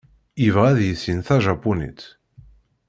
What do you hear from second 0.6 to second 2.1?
ad yissin tajapunit.